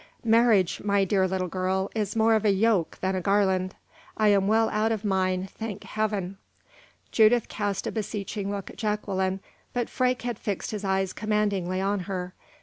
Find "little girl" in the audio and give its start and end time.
1.27-1.91